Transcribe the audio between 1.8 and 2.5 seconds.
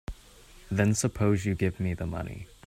the money.